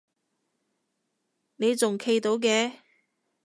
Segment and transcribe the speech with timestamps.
[1.57, 2.79] 你仲企到嘅？